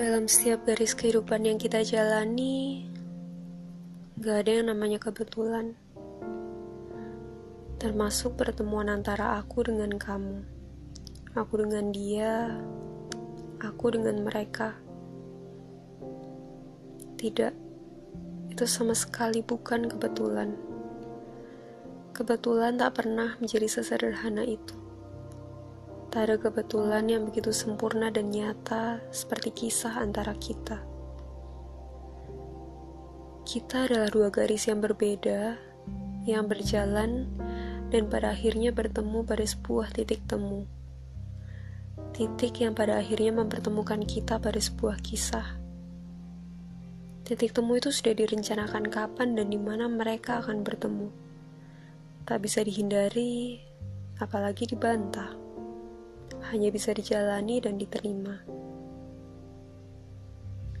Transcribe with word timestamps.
Dalam 0.00 0.24
setiap 0.32 0.64
garis 0.64 0.96
kehidupan 0.96 1.44
yang 1.44 1.60
kita 1.60 1.84
jalani, 1.84 2.88
gak 4.16 4.48
ada 4.48 4.52
yang 4.56 4.72
namanya 4.72 4.96
kebetulan. 4.96 5.76
Termasuk 7.76 8.32
pertemuan 8.32 8.88
antara 8.88 9.36
aku 9.36 9.60
dengan 9.60 9.92
kamu, 10.00 10.40
aku 11.36 11.52
dengan 11.60 11.92
dia, 11.92 12.48
aku 13.60 13.92
dengan 13.92 14.24
mereka. 14.24 14.72
Tidak, 17.20 17.52
itu 18.56 18.64
sama 18.64 18.96
sekali 18.96 19.44
bukan 19.44 19.84
kebetulan. 19.84 20.56
Kebetulan 22.16 22.80
tak 22.80 23.04
pernah 23.04 23.36
menjadi 23.36 23.68
sesederhana 23.68 24.48
itu. 24.48 24.79
Tak 26.10 26.26
ada 26.26 26.42
kebetulan 26.42 27.06
yang 27.06 27.22
begitu 27.22 27.54
sempurna 27.54 28.10
dan 28.10 28.34
nyata 28.34 28.98
seperti 29.14 29.54
kisah 29.54 29.94
antara 30.02 30.34
kita. 30.34 30.82
Kita 33.46 33.86
adalah 33.86 34.10
dua 34.10 34.26
garis 34.34 34.66
yang 34.66 34.82
berbeda, 34.82 35.54
yang 36.26 36.50
berjalan 36.50 37.30
dan 37.94 38.10
pada 38.10 38.34
akhirnya 38.34 38.74
bertemu 38.74 39.22
pada 39.22 39.46
sebuah 39.46 39.94
titik 39.94 40.18
temu. 40.26 40.66
Titik 42.10 42.58
yang 42.58 42.74
pada 42.74 42.98
akhirnya 42.98 43.30
mempertemukan 43.30 44.02
kita 44.02 44.42
pada 44.42 44.58
sebuah 44.58 44.98
kisah. 45.06 45.46
Titik 47.22 47.54
temu 47.54 47.78
itu 47.78 47.94
sudah 47.94 48.18
direncanakan 48.18 48.90
kapan 48.90 49.38
dan 49.38 49.46
di 49.46 49.62
mana 49.62 49.86
mereka 49.86 50.42
akan 50.42 50.66
bertemu. 50.66 51.06
Tak 52.26 52.42
bisa 52.42 52.66
dihindari, 52.66 53.62
apalagi 54.18 54.66
dibantah 54.66 55.39
hanya 56.50 56.68
bisa 56.74 56.90
dijalani 56.90 57.62
dan 57.62 57.78
diterima. 57.78 58.42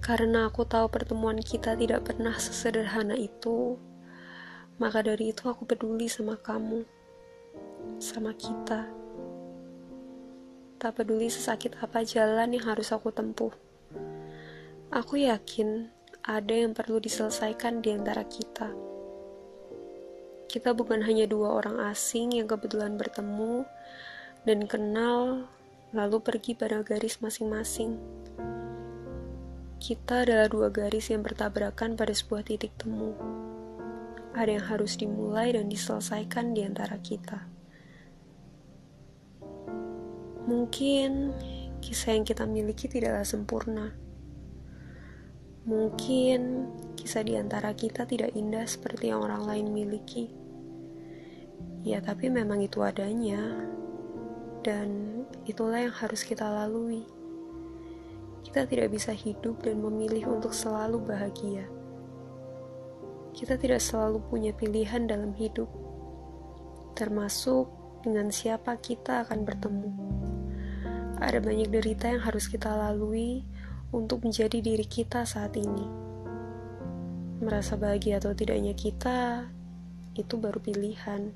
Karena 0.02 0.50
aku 0.50 0.66
tahu 0.66 0.90
pertemuan 0.90 1.38
kita 1.38 1.78
tidak 1.78 2.10
pernah 2.10 2.34
sesederhana 2.34 3.14
itu, 3.14 3.78
maka 4.82 5.04
dari 5.04 5.30
itu 5.30 5.46
aku 5.46 5.68
peduli 5.68 6.10
sama 6.10 6.34
kamu, 6.40 6.82
sama 8.02 8.34
kita. 8.34 8.90
Tak 10.80 10.96
peduli 10.96 11.28
sesakit 11.28 11.76
apa 11.78 12.02
jalan 12.02 12.56
yang 12.56 12.64
harus 12.64 12.90
aku 12.90 13.12
tempuh. 13.12 13.52
Aku 14.90 15.20
yakin 15.20 15.92
ada 16.24 16.54
yang 16.56 16.72
perlu 16.72 16.98
diselesaikan 16.98 17.84
di 17.84 17.92
antara 17.94 18.24
kita. 18.24 18.72
Kita 20.50 20.74
bukan 20.74 21.06
hanya 21.06 21.30
dua 21.30 21.62
orang 21.62 21.78
asing 21.92 22.34
yang 22.34 22.50
kebetulan 22.50 22.98
bertemu, 22.98 23.62
dan 24.48 24.64
kenal, 24.64 25.46
lalu 25.90 26.22
pergi 26.22 26.54
pada 26.54 26.86
garis 26.86 27.18
masing-masing. 27.18 27.98
Kita 29.80 30.22
adalah 30.22 30.46
dua 30.46 30.68
garis 30.70 31.10
yang 31.10 31.26
bertabrakan 31.26 31.98
pada 31.98 32.14
sebuah 32.14 32.46
titik 32.46 32.76
temu. 32.78 33.16
Ada 34.30 34.60
yang 34.60 34.66
harus 34.70 34.94
dimulai 34.94 35.50
dan 35.56 35.66
diselesaikan 35.66 36.54
di 36.54 36.62
antara 36.62 37.00
kita. 37.02 37.48
Mungkin 40.46 41.34
kisah 41.82 42.14
yang 42.14 42.22
kita 42.22 42.46
miliki 42.46 42.86
tidaklah 42.86 43.26
sempurna. 43.26 43.90
Mungkin 45.66 46.70
kisah 46.94 47.26
di 47.26 47.34
antara 47.34 47.74
kita 47.74 48.06
tidak 48.06 48.36
indah 48.38 48.68
seperti 48.68 49.10
yang 49.10 49.26
orang 49.26 49.42
lain 49.42 49.66
miliki. 49.74 50.30
Ya, 51.82 51.98
tapi 52.04 52.28
memang 52.28 52.60
itu 52.60 52.84
adanya 52.84 53.64
dan 54.60 55.19
itulah 55.48 55.80
yang 55.80 55.94
harus 55.94 56.20
kita 56.26 56.44
lalui. 56.44 57.04
Kita 58.44 58.66
tidak 58.66 58.90
bisa 58.90 59.14
hidup 59.14 59.62
dan 59.62 59.78
memilih 59.78 60.32
untuk 60.40 60.50
selalu 60.50 61.00
bahagia. 61.00 61.68
Kita 63.30 63.54
tidak 63.54 63.78
selalu 63.78 64.18
punya 64.26 64.50
pilihan 64.50 65.06
dalam 65.06 65.30
hidup, 65.38 65.70
termasuk 66.98 67.70
dengan 68.02 68.32
siapa 68.34 68.74
kita 68.80 69.22
akan 69.28 69.46
bertemu. 69.46 69.90
Ada 71.20 71.38
banyak 71.38 71.68
derita 71.68 72.10
yang 72.10 72.24
harus 72.24 72.48
kita 72.48 72.72
lalui 72.72 73.44
untuk 73.92 74.24
menjadi 74.24 74.58
diri 74.58 74.88
kita 74.88 75.22
saat 75.28 75.54
ini. 75.54 75.86
Merasa 77.44 77.76
bahagia 77.76 78.18
atau 78.18 78.32
tidaknya 78.32 78.72
kita, 78.72 79.48
itu 80.16 80.34
baru 80.36 80.58
pilihan. 80.58 81.32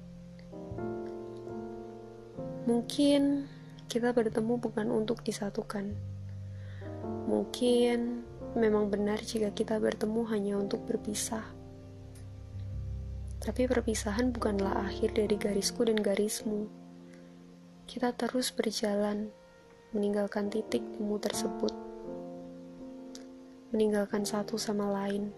Mungkin 2.64 3.44
kita 3.88 4.16
bertemu 4.16 4.56
bukan 4.58 4.88
untuk 4.90 5.20
disatukan. 5.20 5.92
Mungkin 7.28 8.24
memang 8.56 8.88
benar 8.88 9.20
jika 9.20 9.52
kita 9.52 9.76
bertemu 9.76 10.22
hanya 10.30 10.54
untuk 10.56 10.82
berpisah. 10.88 11.44
Tapi 13.44 13.68
perpisahan 13.68 14.32
bukanlah 14.32 14.88
akhir 14.88 15.20
dari 15.20 15.36
garisku 15.36 15.84
dan 15.84 16.00
garismu. 16.00 16.64
Kita 17.84 18.16
terus 18.16 18.48
berjalan, 18.48 19.28
meninggalkan 19.92 20.48
titik 20.48 20.80
temu 20.96 21.20
tersebut. 21.20 21.76
Meninggalkan 23.68 24.24
satu 24.24 24.56
sama 24.56 24.88
lain. 24.88 25.28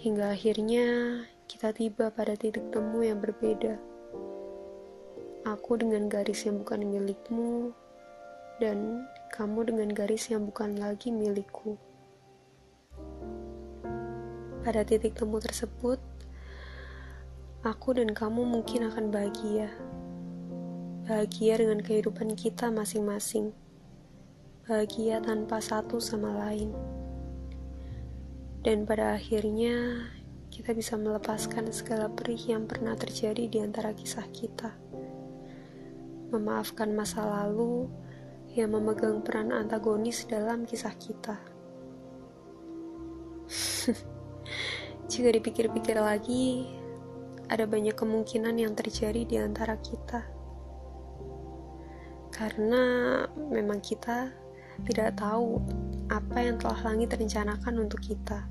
Hingga 0.00 0.32
akhirnya 0.32 1.20
kita 1.44 1.76
tiba 1.76 2.08
pada 2.08 2.32
titik 2.32 2.72
temu 2.72 3.04
yang 3.04 3.20
berbeda 3.20 3.76
Aku 5.40 5.80
dengan 5.80 6.04
garis 6.12 6.44
yang 6.44 6.60
bukan 6.60 6.84
milikmu, 6.84 7.72
dan 8.60 9.08
kamu 9.32 9.72
dengan 9.72 9.88
garis 9.88 10.28
yang 10.28 10.44
bukan 10.44 10.76
lagi 10.76 11.08
milikku. 11.08 11.80
Pada 14.60 14.84
titik 14.84 15.16
temu 15.16 15.40
tersebut, 15.40 15.96
aku 17.64 17.96
dan 17.96 18.12
kamu 18.12 18.44
mungkin 18.44 18.92
akan 18.92 19.08
bahagia. 19.08 19.72
Bahagia 21.08 21.56
dengan 21.56 21.80
kehidupan 21.80 22.36
kita 22.36 22.68
masing-masing. 22.68 23.56
Bahagia 24.68 25.24
tanpa 25.24 25.64
satu 25.64 26.04
sama 26.04 26.36
lain. 26.36 26.68
Dan 28.60 28.84
pada 28.84 29.16
akhirnya, 29.16 30.04
kita 30.52 30.76
bisa 30.76 31.00
melepaskan 31.00 31.72
segala 31.72 32.12
perih 32.12 32.44
yang 32.44 32.68
pernah 32.68 32.92
terjadi 32.92 33.48
di 33.48 33.56
antara 33.64 33.96
kisah 33.96 34.28
kita 34.36 34.89
memaafkan 36.30 36.94
masa 36.94 37.26
lalu 37.26 37.90
yang 38.54 38.74
memegang 38.74 39.22
peran 39.22 39.54
antagonis 39.54 40.26
dalam 40.26 40.66
kisah 40.66 40.94
kita. 40.98 41.38
Jika 45.10 45.28
dipikir-pikir 45.34 45.98
lagi, 45.98 46.66
ada 47.50 47.66
banyak 47.66 47.94
kemungkinan 47.98 48.58
yang 48.58 48.74
terjadi 48.78 49.26
di 49.26 49.36
antara 49.38 49.74
kita. 49.78 50.22
Karena 52.30 52.82
memang 53.50 53.82
kita 53.82 54.30
tidak 54.86 55.18
tahu 55.18 55.58
apa 56.10 56.38
yang 56.42 56.56
telah 56.58 56.78
langit 56.86 57.10
rencanakan 57.14 57.86
untuk 57.86 58.02
kita. 58.02 58.46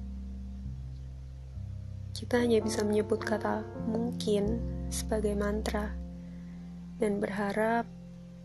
Kita 2.12 2.44
hanya 2.44 2.60
bisa 2.60 2.84
menyebut 2.84 3.24
kata 3.24 3.64
mungkin 3.88 4.60
sebagai 4.92 5.32
mantra 5.40 6.09
dan 7.00 7.24
berharap 7.24 7.88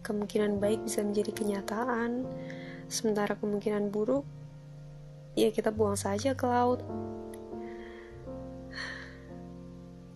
kemungkinan 0.06 0.62
baik 0.62 0.86
bisa 0.86 1.02
menjadi 1.02 1.34
kenyataan, 1.34 2.24
sementara 2.86 3.34
kemungkinan 3.34 3.90
buruk 3.90 4.22
ya 5.34 5.50
kita 5.50 5.74
buang 5.74 5.98
saja 5.98 6.32
ke 6.32 6.46
laut. 6.46 6.80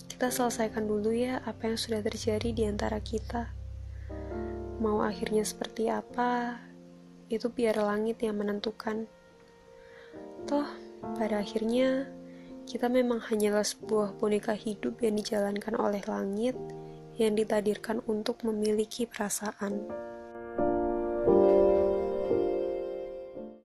Kita 0.07 0.31
selesaikan 0.35 0.87
dulu 0.87 1.15
ya 1.15 1.39
apa 1.47 1.71
yang 1.71 1.79
sudah 1.79 2.03
terjadi 2.03 2.51
di 2.51 2.63
antara 2.67 2.99
kita. 2.99 3.51
Mau 4.79 5.03
akhirnya 5.03 5.43
seperti 5.43 5.91
apa, 5.91 6.59
itu 7.31 7.51
biar 7.51 7.83
langit 7.83 8.23
yang 8.23 8.39
menentukan. 8.39 9.11
Toh, 10.47 10.67
pada 11.19 11.43
akhirnya 11.43 12.07
kita 12.67 12.91
memang 12.91 13.23
hanyalah 13.31 13.67
sebuah 13.67 14.19
boneka 14.19 14.55
hidup 14.55 15.03
yang 15.03 15.19
dijalankan 15.19 15.75
oleh 15.79 16.03
langit 16.07 16.55
yang 17.19 17.35
ditadirkan 17.35 18.01
untuk 18.07 18.47
memiliki 18.47 19.05
perasaan. 19.05 20.08